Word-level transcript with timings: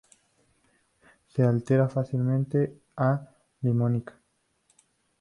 Se 1.27 1.43
altera 1.43 1.87
fácilmente 1.87 2.81
a 2.97 3.21
limonita. 3.61 4.19